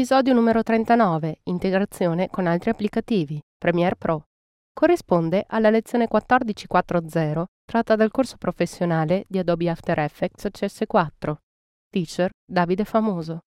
Episodio 0.00 0.32
numero 0.32 0.62
39. 0.62 1.40
Integrazione 1.42 2.30
con 2.30 2.46
altri 2.46 2.70
applicativi. 2.70 3.38
Premiere 3.58 3.96
Pro. 3.96 4.28
Corrisponde 4.72 5.44
alla 5.46 5.68
lezione 5.68 6.08
14.4.0 6.10 7.44
tratta 7.66 7.96
dal 7.96 8.10
corso 8.10 8.38
professionale 8.38 9.26
di 9.28 9.36
Adobe 9.36 9.68
After 9.68 9.98
Effects 9.98 10.46
CS4. 10.58 11.34
Teacher 11.90 12.30
Davide 12.50 12.86
Famoso. 12.86 13.40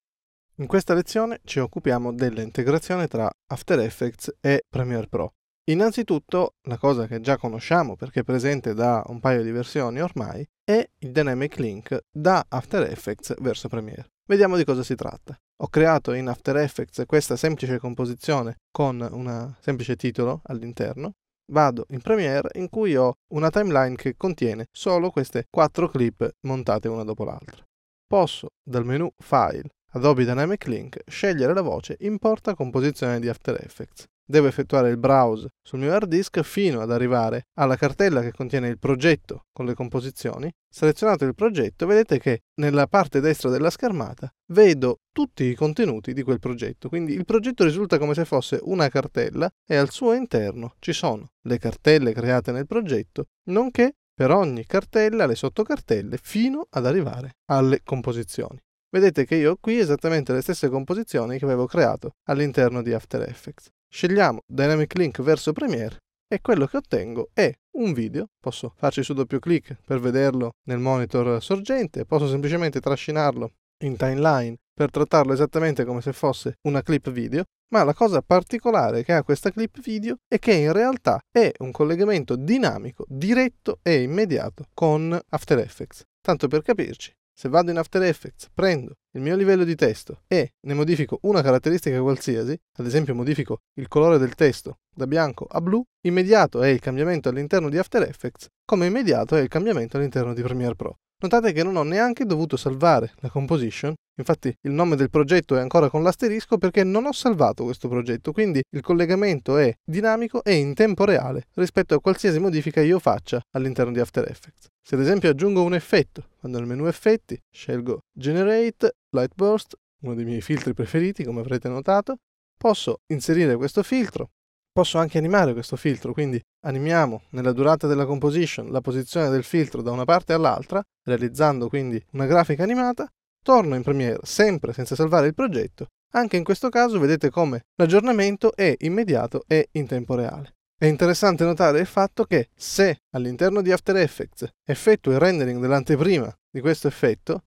In 0.58 0.68
questa 0.68 0.94
lezione 0.94 1.40
ci 1.44 1.58
occupiamo 1.58 2.14
dell'integrazione 2.14 3.08
tra 3.08 3.28
After 3.48 3.80
Effects 3.80 4.36
e 4.40 4.62
Premiere 4.70 5.08
Pro. 5.08 5.32
Innanzitutto, 5.72 6.58
la 6.68 6.78
cosa 6.78 7.08
che 7.08 7.20
già 7.20 7.36
conosciamo 7.36 7.96
perché 7.96 8.20
è 8.20 8.24
presente 8.24 8.76
da 8.76 9.02
un 9.08 9.20
paio 9.20 9.42
di 9.42 9.50
versioni 9.50 10.02
ormai, 10.02 10.48
è 10.64 10.88
il 11.00 11.12
Dynamic 11.12 11.58
Link 11.58 12.00
da 12.12 12.46
After 12.48 12.84
Effects 12.84 13.34
verso 13.42 13.68
Premiere. 13.70 14.13
Vediamo 14.26 14.56
di 14.56 14.64
cosa 14.64 14.84
si 14.84 14.96
tratta. 14.96 15.38
Ho 15.64 15.68
creato 15.68 16.14
in 16.14 16.30
After 16.30 16.56
Effects 16.56 17.04
questa 17.06 17.36
semplice 17.36 17.78
composizione 17.78 18.60
con 18.72 19.06
un 19.12 19.54
semplice 19.60 19.98
titolo 19.98 20.40
all'interno. 20.46 21.16
Vado 21.52 21.86
in 21.90 22.00
Premiere 22.00 22.50
in 22.54 22.70
cui 22.70 22.96
ho 22.96 23.16
una 23.34 23.50
timeline 23.50 23.96
che 23.98 24.16
contiene 24.16 24.68
solo 24.72 25.10
queste 25.10 25.48
quattro 25.50 25.90
clip 25.90 26.38
montate 26.48 26.88
una 26.88 27.04
dopo 27.04 27.26
l'altra. 27.26 27.62
Posso 28.08 28.52
dal 28.64 28.86
menu 28.86 29.12
File 29.18 29.74
Adobe 29.92 30.24
Dynamic 30.24 30.68
Link 30.68 31.02
scegliere 31.06 31.54
la 31.54 31.62
voce 31.62 31.98
Importa 32.00 32.56
composizione 32.56 33.20
di 33.20 33.28
After 33.28 33.62
Effects 33.62 34.08
devo 34.26 34.48
effettuare 34.48 34.90
il 34.90 34.98
browse 34.98 35.50
sul 35.62 35.80
mio 35.80 35.94
hard 35.94 36.08
disk 36.08 36.42
fino 36.42 36.82
ad 36.82 36.92
arrivare 36.92 37.48
alla 37.58 37.76
cartella 37.76 38.22
che 38.22 38.32
contiene 38.32 38.68
il 38.68 38.80
progetto 38.80 39.46
con 39.52 39.66
le 39.66 39.74
composizioni. 39.74 40.52
Selezionato 40.70 41.26
il 41.26 41.36
progetto, 41.36 41.86
vedete 41.86 42.20
che 42.20 42.42
nella 42.56 42.88
parte 42.88 43.20
destra 43.20 43.50
della 43.50 43.70
schermata 43.70 44.32
vedo 44.52 45.02
tutti 45.12 45.44
i 45.44 45.56
contenuti 45.56 46.14
di 46.14 46.24
quel 46.24 46.40
progetto. 46.40 46.90
Quindi 46.90 47.14
il 47.14 47.26
progetto 47.26 47.64
risulta 47.64 47.98
come 47.98 48.14
se 48.14 48.26
fosse 48.26 48.60
una 48.64 48.90
cartella 48.90 49.50
e 49.68 49.76
al 49.76 49.92
suo 49.92 50.14
interno 50.14 50.76
ci 50.80 50.94
sono 50.94 51.30
le 51.44 51.58
cartelle 51.58 52.14
create 52.14 52.52
nel 52.52 52.66
progetto, 52.66 53.26
nonché 53.50 53.96
per 54.14 54.32
ogni 54.32 54.66
cartella 54.66 55.26
le 55.26 55.36
sottocartelle 55.36 56.18
fino 56.22 56.68
ad 56.70 56.86
arrivare 56.86 57.38
alle 57.50 57.82
composizioni. 57.84 58.60
Vedete 58.90 59.26
che 59.26 59.36
io 59.36 59.52
ho 59.52 59.58
qui 59.60 59.80
esattamente 59.80 60.34
le 60.34 60.42
stesse 60.42 60.70
composizioni 60.70 61.40
che 61.40 61.46
avevo 61.46 61.66
creato 61.66 62.12
all'interno 62.28 62.84
di 62.84 62.94
After 62.94 63.24
Effects. 63.24 63.72
Scegliamo 63.94 64.40
Dynamic 64.48 64.98
Link 64.98 65.22
verso 65.22 65.54
Premiere 65.54 66.00
e 66.28 66.42
quello 66.42 66.66
che 66.66 66.78
ottengo 66.78 67.30
è 67.32 67.54
un 67.78 67.94
video, 67.94 68.26
posso 68.40 68.74
farci 68.76 69.04
su 69.04 69.14
doppio 69.14 69.38
clic 69.38 69.78
per 69.86 70.00
vederlo 70.00 70.54
nel 70.64 70.80
monitor 70.80 71.40
sorgente, 71.44 72.04
posso 72.04 72.28
semplicemente 72.28 72.80
trascinarlo 72.80 73.52
in 73.84 73.96
timeline 73.96 74.58
per 74.74 74.90
trattarlo 74.90 75.32
esattamente 75.32 75.86
come 75.86 76.02
se 76.02 76.12
fosse 76.12 76.56
una 76.68 76.82
clip 76.82 77.12
video, 77.12 77.44
ma 77.72 77.84
la 77.84 77.94
cosa 77.94 78.24
particolare 78.24 79.04
che 79.04 79.14
ha 79.14 79.22
questa 79.22 79.52
clip 79.52 79.80
video 79.80 80.16
è 80.28 80.40
che 80.40 80.54
in 80.54 80.74
realtà 80.74 81.20
è 81.32 81.52
un 81.60 81.70
collegamento 81.70 82.36
dinamico, 82.36 83.06
diretto 83.08 83.78
e 83.84 84.02
immediato 84.02 84.66
con 84.74 85.16
After 85.30 85.60
Effects. 85.60 86.02
Tanto 86.20 86.48
per 86.48 86.64
capirci, 86.64 87.14
se 87.34 87.50
vado 87.50 87.72
in 87.72 87.78
After 87.78 88.02
Effects, 88.04 88.50
prendo 88.54 88.94
il 89.16 89.22
mio 89.22 89.36
livello 89.36 89.64
di 89.64 89.76
testo 89.76 90.22
e 90.28 90.54
ne 90.62 90.74
modifico 90.74 91.20
una 91.24 91.42
caratteristica 91.42 92.02
qualsiasi, 92.02 92.58
ad 92.78 92.86
esempio 92.86 93.16
modifico 93.16 93.60
il 93.80 93.88
colore 93.88 94.18
del 94.18 94.36
testo 94.36 94.78
da 94.94 95.08
bianco 95.08 95.46
a 95.50 95.60
blu, 95.62 95.84
immediato 96.06 96.62
è 96.62 96.68
il 96.68 96.80
cambiamento 96.80 97.30
all'interno 97.30 97.70
di 97.70 97.78
After 97.78 98.04
Effects, 98.04 98.48
come 98.66 98.86
immediato 98.86 99.36
è 99.36 99.42
il 99.42 99.48
cambiamento 99.48 99.98
all'interno 99.98 100.34
di 100.34 100.42
Premiere 100.42 100.76
Pro. 100.76 100.98
Notate 101.24 101.54
che 101.54 101.64
non 101.64 101.78
ho 101.78 101.84
neanche 101.84 102.26
dovuto 102.26 102.58
salvare 102.58 103.14
la 103.20 103.30
composition, 103.30 103.94
infatti 104.18 104.54
il 104.64 104.72
nome 104.72 104.98
del 104.98 105.10
progetto 105.10 105.56
è 105.56 105.62
ancora 105.62 105.90
con 105.90 106.04
l'asterisco 106.04 106.58
perché 106.58 106.84
non 106.84 107.06
ho 107.06 107.14
salvato 107.14 107.64
questo 107.64 107.88
progetto, 107.88 108.34
quindi 108.34 108.62
il 108.72 108.82
collegamento 108.82 109.58
è 109.58 109.74
dinamico 109.86 110.44
e 110.44 110.56
in 110.56 110.74
tempo 110.74 111.06
reale 111.06 111.46
rispetto 111.54 111.96
a 111.96 112.02
qualsiasi 112.02 112.40
modifica 112.40 112.82
io 112.82 113.00
faccia 113.00 113.42
all'interno 113.52 113.94
di 113.94 114.02
After 114.02 114.28
Effects. 114.30 114.73
Se 114.86 114.96
ad 114.96 115.02
esempio 115.02 115.30
aggiungo 115.30 115.64
un 115.64 115.74
effetto, 115.74 116.30
vado 116.42 116.58
nel 116.58 116.68
menu 116.68 116.86
effetti, 116.86 117.42
scelgo 117.50 118.02
Generate, 118.12 118.96
Light 119.12 119.34
Burst, 119.34 119.76
uno 120.02 120.14
dei 120.14 120.26
miei 120.26 120.42
filtri 120.42 120.74
preferiti 120.74 121.24
come 121.24 121.40
avrete 121.40 121.70
notato, 121.70 122.18
posso 122.58 123.00
inserire 123.08 123.56
questo 123.56 123.82
filtro, 123.82 124.32
Posso 124.74 124.98
anche 124.98 125.20
animare 125.20 125.54
questo 125.54 125.76
filtro, 125.76 126.14
quindi 126.14 126.42
animiamo 126.66 127.26
nella 127.30 127.52
durata 127.52 127.86
della 127.86 128.08
composition 128.08 128.72
la 128.72 128.82
posizione 128.82 129.30
del 129.30 129.44
filtro 129.44 129.84
da 129.84 129.92
una 129.92 130.04
parte 130.04 130.34
all'altra, 130.34 130.82
realizzando 131.06 131.70
quindi 131.70 132.04
una 132.14 132.26
grafica 132.26 132.64
animata, 132.64 133.08
torno 133.44 133.76
in 133.76 133.84
Premiere 133.84 134.22
sempre 134.24 134.74
senza 134.74 134.96
salvare 134.96 135.28
il 135.28 135.36
progetto. 135.36 135.90
Anche 136.14 136.38
in 136.38 136.44
questo 136.44 136.70
caso 136.70 136.98
vedete 136.98 137.30
come 137.30 137.66
l'aggiornamento 137.76 138.56
è 138.56 138.76
immediato 138.80 139.44
e 139.46 139.70
in 139.74 139.86
tempo 139.86 140.16
reale. 140.16 140.56
È 140.84 140.88
interessante 140.88 141.46
notare 141.46 141.80
il 141.80 141.86
fatto 141.86 142.26
che 142.26 142.50
se 142.54 143.04
all'interno 143.12 143.62
di 143.62 143.72
After 143.72 143.96
Effects 143.96 144.46
effettuo 144.66 145.14
il 145.14 145.18
rendering 145.18 145.62
dell'anteprima 145.62 146.30
di 146.50 146.60
questo 146.60 146.90
effetto, 146.90 147.46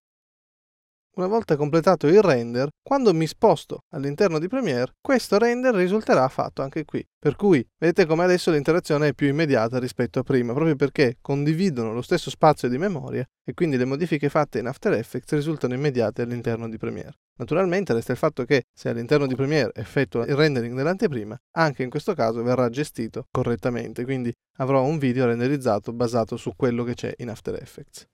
una 1.16 1.26
volta 1.26 1.56
completato 1.56 2.06
il 2.06 2.20
render, 2.20 2.68
quando 2.82 3.14
mi 3.14 3.26
sposto 3.26 3.84
all'interno 3.94 4.38
di 4.38 4.48
Premiere, 4.48 4.92
questo 5.00 5.38
render 5.38 5.74
risulterà 5.74 6.28
fatto 6.28 6.62
anche 6.62 6.84
qui. 6.84 7.04
Per 7.18 7.36
cui 7.36 7.66
vedete 7.78 8.06
come 8.06 8.24
adesso 8.24 8.50
l'interazione 8.50 9.08
è 9.08 9.14
più 9.14 9.26
immediata 9.26 9.78
rispetto 9.78 10.18
a 10.18 10.22
prima, 10.22 10.52
proprio 10.52 10.76
perché 10.76 11.16
condividono 11.20 11.92
lo 11.92 12.02
stesso 12.02 12.30
spazio 12.30 12.68
di 12.68 12.78
memoria 12.78 13.26
e 13.44 13.54
quindi 13.54 13.76
le 13.76 13.86
modifiche 13.86 14.28
fatte 14.28 14.58
in 14.58 14.66
After 14.66 14.92
Effects 14.92 15.32
risultano 15.32 15.74
immediate 15.74 16.22
all'interno 16.22 16.68
di 16.68 16.76
Premiere. 16.76 17.14
Naturalmente 17.38 17.92
resta 17.92 18.12
il 18.12 18.18
fatto 18.18 18.44
che 18.44 18.64
se 18.72 18.88
all'interno 18.90 19.26
di 19.26 19.34
Premiere 19.34 19.72
effettua 19.74 20.26
il 20.26 20.36
rendering 20.36 20.74
dell'anteprima, 20.74 21.36
anche 21.56 21.82
in 21.82 21.90
questo 21.90 22.14
caso 22.14 22.42
verrà 22.42 22.68
gestito 22.68 23.26
correttamente, 23.30 24.04
quindi 24.04 24.32
avrò 24.58 24.82
un 24.84 24.98
video 24.98 25.26
renderizzato 25.26 25.92
basato 25.92 26.36
su 26.36 26.52
quello 26.56 26.84
che 26.84 26.94
c'è 26.94 27.12
in 27.18 27.30
After 27.30 27.54
Effects. 27.54 28.06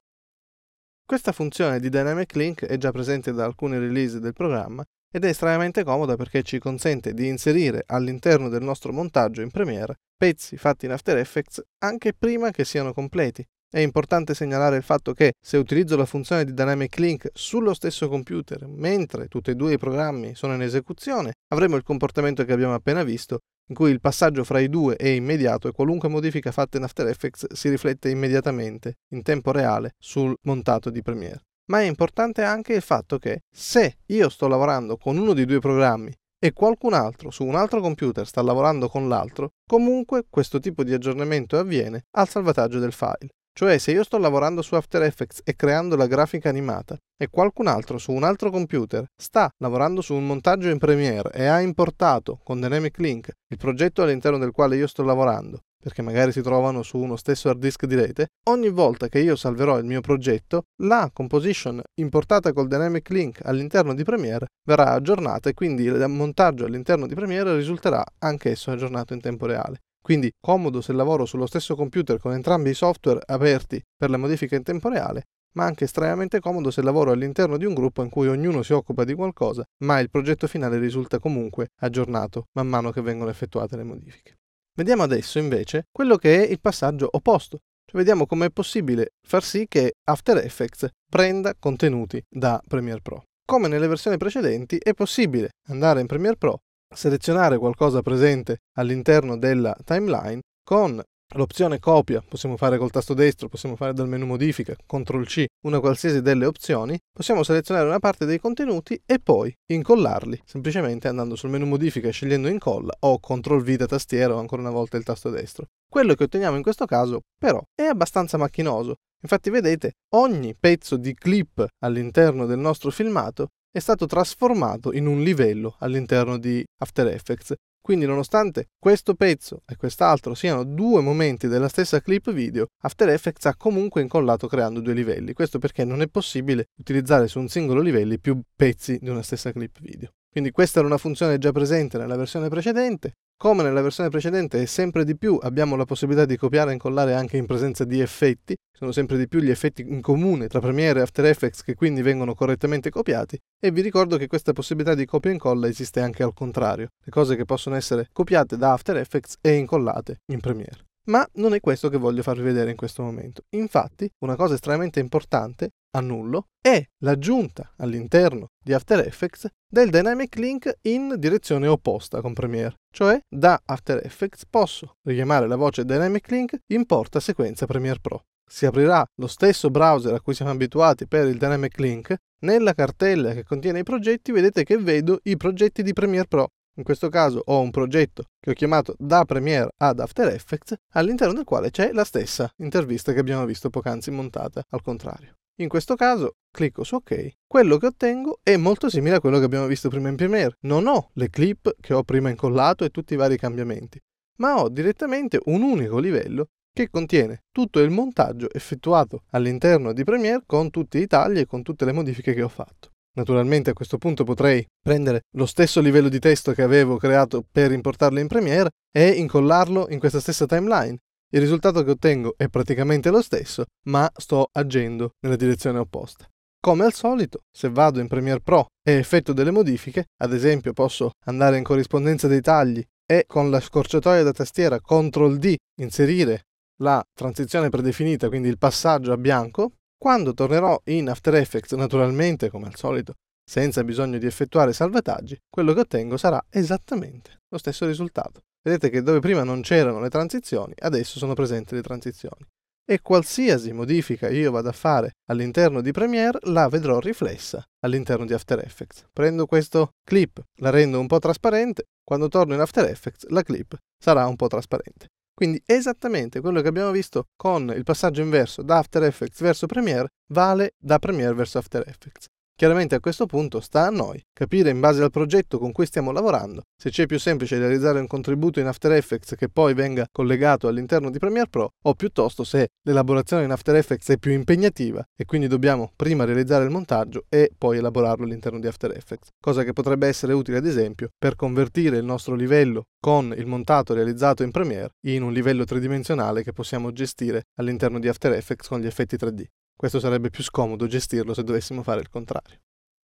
Questa 1.05 1.33
funzione 1.33 1.81
di 1.81 1.89
Dynamic 1.89 2.35
Link 2.35 2.65
è 2.65 2.79
già 2.79 2.91
presente 2.91 3.33
da 3.33 3.45
alcune 3.45 3.79
release 3.79 4.19
del 4.21 4.33
programma 4.33 4.85
ed 5.11 5.25
è 5.25 5.29
estremamente 5.29 5.85
comoda 5.85 6.17
perché 6.17 6.43
ci 6.43 6.59
consente 6.59 7.13
di 7.13 7.29
inserire 7.29 7.83
all'interno 7.87 8.49
del 8.49 8.63
nostro 8.63 8.93
montaggio 8.93 9.43
in 9.43 9.51
Premiere 9.51 9.97
pezzi 10.23 10.57
fatti 10.57 10.87
in 10.87 10.93
After 10.93 11.17
Effects 11.19 11.61
anche 11.79 12.15
prima 12.15 12.53
che 12.53 12.65
siano 12.65 12.93
completi. 12.93 13.45
È 13.75 13.79
importante 13.79 14.35
segnalare 14.35 14.77
il 14.77 14.83
fatto 14.83 15.15
che 15.15 15.33
se 15.41 15.57
utilizzo 15.57 15.97
la 15.97 16.05
funzione 16.05 16.45
di 16.45 16.53
Dynamic 16.53 16.99
Link 16.99 17.31
sullo 17.33 17.73
stesso 17.73 18.07
computer 18.07 18.67
mentre 18.67 19.29
tutti 19.29 19.49
e 19.49 19.55
due 19.55 19.73
i 19.73 19.79
programmi 19.79 20.35
sono 20.35 20.53
in 20.53 20.61
esecuzione, 20.61 21.33
avremo 21.49 21.77
il 21.77 21.83
comportamento 21.83 22.45
che 22.45 22.53
abbiamo 22.53 22.75
appena 22.75 23.03
visto 23.03 23.39
in 23.71 23.75
cui 23.75 23.91
il 23.91 24.03
passaggio 24.03 24.45
fra 24.45 24.61
i 24.61 24.69
due 24.69 24.97
è 24.97 25.09
immediato 25.09 25.69
e 25.69 25.73
qualunque 25.73 26.11
modifica 26.11 26.53
fatta 26.53 26.77
in 26.77 26.83
After 26.83 27.07
Effects 27.07 27.51
si 27.55 27.71
riflette 27.71 28.11
immediatamente, 28.11 28.97
in 29.15 29.23
tempo 29.23 29.53
reale, 29.53 29.95
sul 29.99 30.37
montato 30.43 30.91
di 30.91 31.01
Premiere. 31.01 31.41
Ma 31.71 31.81
è 31.81 31.85
importante 31.85 32.43
anche 32.43 32.75
il 32.75 32.83
fatto 32.83 33.17
che 33.17 33.41
se 33.51 34.01
io 34.05 34.29
sto 34.29 34.49
lavorando 34.49 34.99
con 34.99 35.17
uno 35.17 35.33
dei 35.33 35.47
due 35.47 35.61
programmi 35.61 36.13
e 36.39 36.53
qualcun 36.53 36.93
altro 36.93 37.31
su 37.31 37.47
un 37.47 37.55
altro 37.55 37.81
computer 37.81 38.27
sta 38.27 38.43
lavorando 38.43 38.91
con 38.91 39.09
l'altro, 39.09 39.53
comunque 39.67 40.27
questo 40.29 40.59
tipo 40.59 40.85
di 40.85 40.93
aggiornamento 40.93 41.57
avviene 41.57 42.05
al 42.11 42.29
salvataggio 42.29 42.79
del 42.79 42.93
file. 42.93 43.31
Cioè 43.55 43.77
se 43.77 43.93
io 43.93 44.03
sto 44.03 44.17
lavorando 44.17 44.63
su 44.63 44.77
After 44.77 45.03
Effects 45.03 45.43
e 45.45 45.55
creando 45.55 45.95
la 45.95 46.07
grafica 46.07 46.49
animata 46.49 46.97
e 47.19 47.29
qualcun 47.29 47.67
altro 47.67 47.99
su 47.99 48.11
un 48.11 48.25
altro 48.25 48.51
computer 48.51 49.05
sta 49.15 49.51
lavorando 49.59 50.01
su 50.01 50.15
un 50.15 50.27
montaggio 50.27 50.71
in 50.71 50.79
Premiere 50.79 51.31
e 51.33 51.45
ha 51.45 51.61
importato 51.61 52.41
con 52.43 52.61
Dynamic 52.61 52.97
Link 52.97 53.31
il 53.49 53.59
progetto 53.59 54.03
all'interno 54.03 54.39
del 54.39 54.53
quale 54.53 54.77
io 54.77 54.87
sto 54.87 55.03
lavorando, 55.03 55.61
perché 55.79 56.01
magari 56.01 56.33
si 56.33 56.41
trovano 56.41 56.83
su 56.83 56.97
uno 56.97 57.17
stesso 57.17 57.51
hard 57.51 57.61
disk 57.61 57.85
di 57.85 57.95
rete, 57.95 58.29
ogni 58.49 58.71
volta 58.71 59.09
che 59.09 59.19
io 59.19 59.37
salverò 59.37 59.77
il 59.79 59.85
mio 59.85 60.01
progetto, 60.01 60.63
la 60.85 61.11
composition 61.13 61.83
importata 62.01 62.55
col 62.55 62.69
Dynamic 62.69 63.11
Link 63.11 63.41
all'interno 63.45 63.93
di 63.93 64.03
Premiere 64.03 64.47
verrà 64.67 64.93
aggiornata 64.93 65.51
e 65.51 65.55
quindi 65.55 65.83
il 65.83 66.05
montaggio 66.09 66.65
all'interno 66.65 67.07
di 67.07 67.15
Premiere 67.15 67.55
risulterà 67.55 68.03
anch'esso 68.21 68.71
aggiornato 68.71 69.13
in 69.13 69.21
tempo 69.21 69.45
reale. 69.45 69.81
Quindi 70.03 70.33
comodo 70.41 70.81
se 70.81 70.93
lavoro 70.93 71.25
sullo 71.25 71.47
stesso 71.47 71.77
computer 71.77 72.19
con 72.19 72.33
entrambi 72.33 72.71
i 72.71 72.75
software 72.75 73.23
aperti 73.25 73.81
per 73.97 74.11
le 74.11 74.17
modifiche 74.17 74.57
in 74.57 74.65
tempo 74.65 74.89
reale, 74.89 75.29
ma 75.55 75.65
anche 75.65 75.85
estremamente 75.85 76.41
comodo 76.41 76.73
se 76.73 76.83
lavoro 76.83 77.13
all'interno 77.13 77.57
di 77.57 77.65
un 77.65 77.75
gruppo 77.75 78.03
in 78.03 78.11
cui 78.11 78.27
ognuno 78.27 78.63
si 78.63 78.73
occupa 78.73 79.05
di 79.05 79.15
qualcosa, 79.15 79.65
ma 79.85 80.01
il 80.01 80.11
progetto 80.11 80.49
finale 80.49 80.79
risulta 80.79 81.21
comunque 81.21 81.69
aggiornato 81.81 82.49
man 82.55 82.67
mano 82.67 82.91
che 82.91 83.01
vengono 83.01 83.31
effettuate 83.31 83.77
le 83.77 83.85
modifiche. 83.85 84.39
Vediamo 84.75 85.05
adesso 85.05 85.39
invece 85.39 85.85
quello 85.93 86.17
che 86.17 86.45
è 86.45 86.51
il 86.51 86.61
passaggio 86.61 87.09
opposto, 87.09 87.59
cioè 87.85 88.01
vediamo 88.01 88.27
come 88.27 88.47
è 88.47 88.51
possibile 88.51 89.13
far 89.25 89.45
sì 89.45 89.67
che 89.69 89.95
After 90.05 90.39
Effects 90.39 90.89
prenda 91.09 91.55
contenuti 91.57 92.21
da 92.29 92.61
Premiere 92.67 93.03
Pro. 93.03 93.23
Come 93.45 93.69
nelle 93.69 93.87
versioni 93.87 94.17
precedenti 94.17 94.79
è 94.79 94.95
possibile 94.95 95.51
andare 95.69 96.01
in 96.01 96.07
Premiere 96.07 96.37
Pro, 96.37 96.63
selezionare 96.95 97.59
qualcosa 97.59 98.03
presente 98.03 98.59
all'interno 98.77 99.37
della 99.37 99.77
timeline 99.85 100.41
con 100.65 101.03
L'opzione 101.35 101.79
copia 101.79 102.23
possiamo 102.27 102.59
fare 102.59 102.77
col 102.77 102.91
tasto 102.91 103.15
destro, 103.15 103.49
possiamo 103.49 103.75
fare 103.75 103.95
dal 103.95 104.07
menu 104.07 104.27
modifica, 104.27 104.77
CTRL 104.87 105.25
C, 105.25 105.47
una 105.65 105.81
qualsiasi 105.81 106.21
delle 106.21 106.45
opzioni, 106.45 106.99
possiamo 107.11 107.43
selezionare 107.43 107.87
una 107.87 108.01
parte 108.01 108.27
dei 108.27 108.39
contenuti 108.39 109.01
e 109.07 109.19
poi 109.19 109.55
incollarli, 109.71 110.43
semplicemente 110.45 111.09
andando 111.09 111.35
sul 111.35 111.49
menu 111.49 111.65
modifica 111.65 112.09
e 112.09 112.13
scegliendo 112.13 112.49
incolla 112.49 112.95
o 113.01 113.19
CTRL 113.19 113.63
V 113.63 113.77
da 113.77 113.87
tastiera 113.87 114.35
o 114.35 114.39
ancora 114.39 114.61
una 114.61 114.71
volta 114.71 114.99
il 114.99 115.05
tasto 115.05 115.31
destro. 115.31 115.69
Quello 115.89 116.13
che 116.15 116.25
otteniamo 116.25 116.57
in 116.57 116.63
questo 116.63 116.85
caso 116.85 117.23
però 117.39 117.63
è 117.75 117.85
abbastanza 117.85 118.37
macchinoso. 118.37 118.97
Infatti 119.23 119.49
vedete, 119.49 119.93
ogni 120.17 120.55
pezzo 120.59 120.97
di 120.97 121.15
clip 121.15 121.65
all'interno 121.79 122.45
del 122.45 122.59
nostro 122.59 122.91
filmato 122.91 123.49
è 123.73 123.79
stato 123.79 124.07
trasformato 124.07 124.93
in 124.93 125.07
un 125.07 125.23
livello 125.23 125.77
all'interno 125.79 126.39
di 126.39 126.63
After 126.79 127.07
Effects 127.09 127.55
quindi 127.83 128.07
nonostante 128.07 128.69
questo 128.79 129.15
pezzo 129.17 129.63
e 129.67 129.75
quest'altro 129.75 130.35
siano 130.35 130.63
due 130.63 131.03
momenti 131.03 131.49
della 131.49 131.67
stessa 131.67 132.01
clip 132.01 132.31
video, 132.33 132.69
After 132.83 133.09
Effects 133.09 133.47
ha 133.47 133.57
comunque 133.57 134.01
incollato 134.01 134.47
creando 134.47 134.81
due 134.81 134.95
livelli. 134.95 135.33
Questo 135.33 135.59
perché 135.59 135.85
non 135.85 136.01
è 136.01 136.07
possibile 136.07 136.69
utilizzare 136.79 137.27
su 137.27 137.41
un 137.41 137.49
singolo 137.49 137.81
livello 137.81 138.17
più 138.19 138.41
pezzi 138.55 138.99
di 139.01 139.09
una 139.09 139.23
stessa 139.23 139.51
clip 139.51 139.81
video. 139.81 140.11
Quindi 140.31 140.53
questa 140.53 140.79
era 140.79 140.87
una 140.87 140.97
funzione 140.97 141.39
già 141.39 141.51
presente 141.51 141.99
nella 141.99 142.17
versione 142.17 142.49
precedente, 142.49 143.17
come 143.43 143.65
nella 143.65 143.83
versione 143.83 144.09
precedente 144.09 144.63
e 144.63 144.67
sempre 144.67 145.03
di 145.03 145.17
più 145.17 145.37
abbiamo 145.43 145.75
la 145.75 145.85
possibilità 145.85 146.25
di 146.25 146.37
copiare 146.37 146.71
e 146.71 146.75
incollare 146.75 147.15
anche 147.15 147.37
in 147.37 147.47
presenza 147.47 147.83
di 147.83 147.99
effetti, 147.99 148.55
sono 148.73 148.93
sempre 148.93 149.19
di 149.19 149.27
più 149.27 149.41
gli 149.41 149.51
effetti 149.51 149.83
in 149.83 150.01
comune 150.01 150.47
tra 150.47 150.61
Premiere 150.61 151.01
e 151.01 151.03
After 151.03 151.25
Effects 151.25 151.65
che 151.65 151.75
quindi 151.75 152.03
vengono 152.03 152.35
correttamente 152.37 152.89
copiati 152.89 153.37
e 153.61 153.73
vi 153.73 153.81
ricordo 153.81 154.17
che 154.17 154.29
questa 154.29 154.53
possibilità 154.53 154.95
di 154.95 155.07
copia 155.07 155.31
e 155.31 155.33
incolla 155.33 155.67
esiste 155.67 155.99
anche 155.99 156.23
al 156.23 156.35
contrario, 156.35 156.91
le 157.05 157.11
cose 157.11 157.35
che 157.35 157.45
possono 157.45 157.75
essere 157.75 158.07
copiate 158.13 158.57
da 158.57 158.75
After 158.75 158.97
Effects 158.97 159.39
e 159.41 159.57
incollate 159.57 160.21
in 160.27 160.39
Premiere. 160.39 160.85
Ma 161.07 161.29
non 161.33 161.53
è 161.53 161.59
questo 161.59 161.89
che 161.89 161.97
voglio 161.97 162.23
farvi 162.23 162.43
vedere 162.43 162.71
in 162.71 162.77
questo 162.77 163.03
momento. 163.03 163.43
Infatti, 163.57 164.09
una 164.21 164.37
cosa 164.37 164.55
estremamente 164.55 165.01
importante 165.01 165.71
annullo 165.93 166.49
è 166.61 166.83
l'aggiunta 166.99 167.73
all'interno 167.77 168.49
di 168.63 168.73
After 168.73 169.01
Effects 169.01 169.49
del 169.69 169.91
Dynamic 169.91 170.37
Link 170.37 170.79
in 170.83 171.17
direzione 171.19 171.67
opposta 171.67 172.21
con 172.21 172.33
Premiere, 172.33 172.77
cioè 172.93 173.21
da 173.29 173.61
After 173.65 174.05
Effects 174.05 174.47
posso 174.49 174.97
richiamare 175.03 175.47
la 175.47 175.57
voce 175.57 175.85
Dynamic 175.85 176.31
Link 176.31 176.59
in 176.69 176.87
porta 176.87 177.21
sequenza 177.21 177.67
Premiere 177.67 178.01
Pro. 178.01 178.25
Si 178.49 178.67
aprirà 178.67 179.05
lo 179.17 179.27
stesso 179.27 179.71
browser 179.71 180.15
a 180.15 180.21
cui 180.21 180.35
siamo 180.35 180.51
abituati 180.51 181.07
per 181.07 181.27
il 181.27 181.39
Dynamic 181.39 181.79
Link. 181.79 182.15
Nella 182.43 182.75
cartella 182.75 183.33
che 183.33 183.45
contiene 183.45 183.79
i 183.79 183.85
progetti 183.85 184.33
vedete 184.33 184.65
che 184.65 184.77
vedo 184.77 185.21
i 185.23 185.37
progetti 185.37 185.83
di 185.83 185.93
Premiere 185.93 186.27
Pro. 186.27 186.49
In 186.77 186.85
questo 186.85 187.09
caso 187.09 187.43
ho 187.45 187.61
un 187.61 187.71
progetto 187.71 188.25
che 188.41 188.51
ho 188.51 188.55
chiamato 188.55 188.95
da 188.99 189.25
Premiere 189.25 189.71
ad 189.79 190.01
After 190.01 190.29
Effects, 190.29 190.75
all'interno 190.95 191.35
del 191.35 191.45
quale 191.45 191.71
c'è 191.71 191.93
la 191.93 192.05
stessa 192.05 192.51
intervista 192.59 193.13
che 193.13 193.21
abbiamo 193.21 193.45
visto 193.45 193.71
poc'anzi 193.71 194.11
montata 194.11 194.63
al 194.71 194.83
contrario. 194.83 195.37
In 195.57 195.69
questo 195.69 195.97
caso 195.97 196.37
clicco 196.51 196.83
su 196.83 196.95
OK, 196.95 197.33
quello 197.47 197.77
che 197.77 197.87
ottengo 197.87 198.39
è 198.43 198.57
molto 198.57 198.89
simile 198.89 199.17
a 199.17 199.21
quello 199.21 199.39
che 199.39 199.45
abbiamo 199.45 199.67
visto 199.67 199.91
prima 199.91 200.09
in 200.09 200.17
Premiere. 200.17 200.57
Non 200.61 200.87
ho 200.87 201.11
le 201.15 201.29
clip 201.29 201.77
che 201.79 201.93
ho 201.93 202.03
prima 202.05 202.31
incollato 202.31 202.85
e 202.85 202.91
tutti 202.91 203.13
i 203.13 203.19
vari 203.19 203.37
cambiamenti, 203.37 204.01
ma 204.39 204.61
ho 204.61 204.71
direttamente 204.71 205.39
un 205.45 205.61
unico 205.61 205.99
livello 205.99 206.47
che 206.73 206.89
contiene 206.89 207.43
tutto 207.53 207.81
il 207.81 207.91
montaggio 207.91 208.51
effettuato 208.51 209.25
all'interno 209.33 209.93
di 209.93 210.05
Premiere 210.05 210.43
con 210.47 210.71
tutti 210.71 210.97
i 210.99 211.07
tagli 211.07 211.41
e 211.41 211.47
con 211.47 211.63
tutte 211.63 211.85
le 211.85 211.93
modifiche 211.93 212.33
che 212.33 212.43
ho 212.43 212.49
fatto. 212.49 212.89
Naturalmente 213.15 213.69
a 213.69 213.75
questo 213.75 213.99
punto 213.99 214.25
potrei 214.25 214.67
prendere 214.81 215.25
lo 215.37 215.45
stesso 215.45 215.83
livello 215.83 216.09
di 216.09 216.19
testo 216.19 216.53
che 216.53 216.63
avevo 216.63 216.97
creato 216.97 217.45
per 217.53 217.73
importarlo 217.73 218.19
in 218.19 218.27
Premiere 218.27 218.71
e 218.91 219.11
incollarlo 219.11 219.89
in 219.91 219.99
questa 219.99 220.19
stessa 220.19 220.47
timeline 220.47 220.97
il 221.35 221.41
risultato 221.41 221.83
che 221.83 221.91
ottengo 221.91 222.35
è 222.37 222.49
praticamente 222.49 223.11
lo 223.11 223.23
stesso, 223.23 223.65
ma 223.87 224.11
sto 224.15 224.49
agendo 224.53 225.13
nella 225.21 225.37
direzione 225.37 225.79
opposta. 225.79 226.29
Come 226.61 226.85
al 226.85 226.93
solito, 226.93 227.41
se 227.51 227.71
vado 227.71 228.01
in 228.01 228.07
Premiere 228.07 228.41
Pro 228.41 228.67
e 228.87 228.93
effetto 228.93 229.33
delle 229.33 229.51
modifiche, 229.51 230.07
ad 230.23 230.33
esempio 230.33 230.73
posso 230.73 231.13
andare 231.25 231.57
in 231.57 231.65
corrispondenza 231.65 232.29
dei 232.29 232.41
tagli 232.41 232.85
e 233.05 233.25
con 233.27 233.51
la 233.51 233.61
scorciatoia 233.61 234.23
da 234.23 234.33
tastiera 234.33 234.79
CTRL 234.79 235.39
D 235.39 235.57
inserire 235.81 236.43
la 236.83 237.03
transizione 237.13 237.69
predefinita, 237.69 238.29
quindi 238.29 238.49
il 238.49 238.59
passaggio 238.59 239.13
a 239.13 239.17
bianco, 239.17 239.73
quando 239.97 240.35
tornerò 240.35 240.81
in 240.85 241.09
After 241.09 241.35
Effects, 241.35 241.73
naturalmente 241.73 242.51
come 242.51 242.67
al 242.67 242.77
solito, 242.77 243.15
senza 243.45 243.83
bisogno 243.85 244.19
di 244.19 244.27
effettuare 244.27 244.73
salvataggi, 244.73 245.39
quello 245.49 245.73
che 245.73 245.81
ottengo 245.81 246.17
sarà 246.17 246.45
esattamente 246.51 247.39
lo 247.49 247.59
stesso 247.59 247.87
risultato. 247.87 248.43
Vedete 248.63 248.91
che 248.91 249.03
dove 249.03 249.19
prima 249.19 249.43
non 249.43 249.61
c'erano 249.61 250.01
le 250.01 250.09
transizioni, 250.09 250.73
adesso 250.79 251.19
sono 251.19 251.35
presenti 251.35 251.75
le 251.75 251.83
transizioni. 251.83 252.47
E 252.85 253.01
qualsiasi 253.01 253.73
modifica 253.73 254.29
io 254.29 254.51
vada 254.51 254.71
a 254.71 254.73
fare 254.73 255.13
all'interno 255.31 255.81
di 255.81 255.93
Premiere 255.93 256.39
la 256.43 256.69
vedrò 256.69 256.99
riflessa 256.99 257.63
all'interno 257.81 258.25
di 258.25 258.35
After 258.35 258.59
Effects. 258.59 259.07
Prendo 259.13 259.47
questo 259.47 259.91
clip, 260.05 260.41
la 260.61 260.71
rendo 260.71 261.01
un 261.01 261.07
po' 261.07 261.19
trasparente, 261.19 261.85
quando 262.05 262.29
torno 262.29 262.55
in 262.55 262.61
After 262.61 262.85
Effects 262.85 263.27
la 263.29 263.43
clip 263.43 263.77
sarà 263.99 264.27
un 264.27 264.37
po' 264.37 264.49
trasparente. 264.49 265.09
Quindi 265.35 265.61
esattamente 265.65 266.41
quello 266.41 266.61
che 266.61 266.69
abbiamo 266.69 266.91
visto 266.91 267.27
con 267.37 267.73
il 267.75 267.85
passaggio 267.85 268.21
inverso 268.21 268.63
da 268.63 268.79
After 268.79 269.03
Effects 269.05 269.41
verso 269.41 269.67
Premiere 269.67 270.09
vale 270.33 270.75
da 270.79 270.99
Premiere 270.99 271.35
verso 271.35 271.59
After 271.59 271.83
Effects. 271.87 272.27
Chiaramente 272.63 272.95
a 272.95 273.01
questo 273.01 273.27
punto 273.27 273.59
sta 273.59 273.89
a 273.89 273.91
noi 273.91 274.25
capire 274.33 274.71
in 274.71 274.79
base 274.79 275.03
al 275.03 275.11
progetto 275.11 275.59
con 275.59 275.73
cui 275.73 275.85
stiamo 275.85 276.13
lavorando 276.13 276.63
se 276.77 276.91
c'è 276.91 277.07
più 277.07 277.19
semplice 277.19 277.59
realizzare 277.59 277.99
un 277.99 278.07
contributo 278.07 278.61
in 278.61 278.69
After 278.69 278.93
Effects 278.93 279.35
che 279.35 279.49
poi 279.49 279.75
venga 279.75 280.07
collegato 280.13 280.69
all'interno 280.69 281.11
di 281.11 281.19
Premiere 281.19 281.49
Pro 281.51 281.73
o 281.83 281.95
piuttosto 281.95 282.45
se 282.45 282.69
l'elaborazione 282.87 283.43
in 283.43 283.51
After 283.51 283.75
Effects 283.75 284.11
è 284.11 284.17
più 284.17 284.31
impegnativa 284.31 285.05
e 285.17 285.25
quindi 285.25 285.49
dobbiamo 285.49 285.91
prima 285.97 286.23
realizzare 286.25 286.63
il 286.63 286.71
montaggio 286.71 287.25
e 287.29 287.51
poi 287.59 287.79
elaborarlo 287.79 288.25
all'interno 288.27 288.61
di 288.61 288.69
After 288.69 288.93
Effects, 288.93 289.31
cosa 289.41 289.65
che 289.65 289.73
potrebbe 289.73 290.07
essere 290.07 290.33
utile 290.33 290.59
ad 290.59 290.67
esempio 290.67 291.09
per 291.19 291.35
convertire 291.35 291.97
il 291.97 292.05
nostro 292.05 292.37
livello 292.37 292.85
con 293.01 293.35
il 293.37 293.47
montato 293.47 293.93
realizzato 293.93 294.45
in 294.45 294.53
Premiere 294.53 294.95
in 295.07 295.25
un 295.25 295.33
livello 295.33 295.65
tridimensionale 295.65 296.45
che 296.45 296.53
possiamo 296.53 296.93
gestire 296.93 297.43
all'interno 297.59 297.99
di 297.99 298.07
After 298.07 298.31
Effects 298.35 298.69
con 298.69 298.79
gli 298.79 298.87
effetti 298.87 299.17
3D. 299.17 299.47
Questo 299.83 299.99
sarebbe 299.99 300.31
più 300.31 300.45
scomodo 300.45 300.87
gestirlo 300.87 301.35
se 301.35 301.43
dovessimo 301.43 301.83
fare 301.83 301.99
il 301.99 302.09
contrario. 302.09 302.61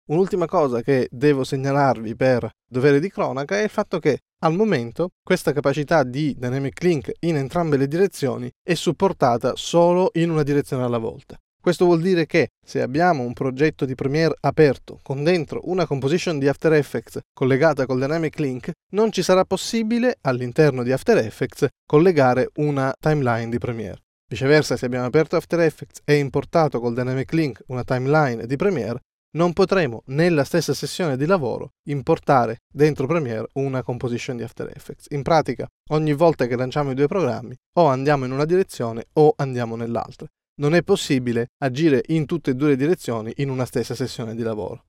Un'ultima 0.10 0.46
cosa 0.46 0.84
che 0.84 1.08
devo 1.10 1.44
segnalarvi 1.44 2.16
per 2.16 2.48
dovere 2.70 3.00
di 3.00 3.10
cronaca 3.10 3.58
è 3.58 3.64
il 3.64 3.70
fatto 3.70 3.98
che 3.98 4.20
al 4.44 4.54
momento 4.54 5.10
questa 5.24 5.54
capacità 5.54 6.04
di 6.04 6.36
Dynamic 6.38 6.80
Link 6.84 7.12
in 7.22 7.38
entrambe 7.38 7.78
le 7.78 7.88
direzioni 7.88 8.48
è 8.62 8.76
supportata 8.76 9.54
solo 9.56 10.12
in 10.14 10.30
una 10.30 10.44
direzione 10.44 10.84
alla 10.84 11.00
volta. 11.00 11.36
Questo 11.60 11.86
vuol 11.86 12.00
dire 12.00 12.28
che 12.28 12.50
se 12.64 12.80
abbiamo 12.80 13.24
un 13.24 13.34
progetto 13.34 13.84
di 13.84 13.96
Premiere 13.96 14.36
aperto 14.40 15.00
con 15.02 15.24
dentro 15.24 15.62
una 15.64 15.88
composition 15.88 16.38
di 16.38 16.48
After 16.48 16.74
Effects 16.74 17.18
collegata 17.34 17.88
col 17.88 17.98
Dynamic 17.98 18.38
Link, 18.38 18.72
non 18.92 19.12
ci 19.12 19.24
sarà 19.24 19.46
possibile 19.46 20.20
all'interno 20.22 20.84
di 20.84 20.92
After 20.92 21.18
Effects 21.18 21.66
collegare 21.88 22.52
una 22.58 22.94
timeline 23.00 23.50
di 23.50 23.58
Premiere. 23.58 24.04
Viceversa, 24.30 24.76
se 24.76 24.86
abbiamo 24.86 25.06
aperto 25.06 25.38
After 25.38 25.62
Effects 25.62 26.02
e 26.04 26.18
importato 26.18 26.82
col 26.82 26.94
Dynamic 26.94 27.32
Link 27.32 27.64
una 27.68 27.86
timeline 27.86 28.46
di 28.46 28.58
Premiere, 28.58 29.00
non 29.38 29.54
potremo 29.54 30.04
nella 30.08 30.44
stessa 30.44 30.74
sessione 30.74 31.16
di 31.16 31.26
lavoro 31.26 31.76
importare 31.88 32.64
dentro 32.68 33.08
Premiere 33.08 33.48
una 33.54 33.82
composition 33.84 34.36
di 34.36 34.44
After 34.44 34.70
Effects. 34.76 35.06
In 35.12 35.22
pratica, 35.22 35.66
ogni 35.92 36.12
volta 36.12 36.46
che 36.46 36.58
lanciamo 36.58 36.92
i 36.92 36.96
due 36.96 37.08
programmi, 37.08 37.56
o 37.78 37.86
andiamo 37.86 38.26
in 38.26 38.34
una 38.34 38.44
direzione 38.44 39.06
o 39.14 39.34
andiamo 39.38 39.78
nell'altra. 39.78 40.28
Non 40.60 40.76
è 40.76 40.84
possibile 40.84 41.52
agire 41.64 42.04
in 42.08 42.26
tutte 42.26 42.52
e 42.52 42.56
due 42.56 42.70
le 42.70 42.76
direzioni 42.76 43.32
in 43.38 43.50
una 43.50 43.64
stessa 43.64 43.96
sessione 43.96 44.36
di 44.36 44.44
lavoro. 44.44 44.88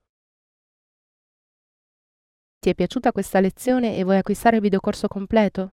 Ti 2.59 2.71
è 2.71 2.75
piaciuta 2.75 3.13
questa 3.13 3.39
lezione 3.39 3.97
e 3.97 4.03
vuoi 4.03 4.17
acquistare 4.17 4.57
il 4.57 4.63
videocorso 4.63 5.07
completo? 5.07 5.75